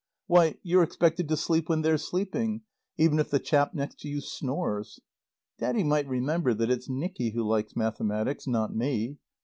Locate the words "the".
3.29-3.37